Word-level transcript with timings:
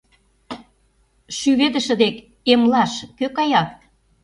Шӱведыше 1.37 1.95
дек 2.01 2.15
«эмлаш» 2.51 2.93
кӧ 3.17 3.27
кая? 3.35 3.63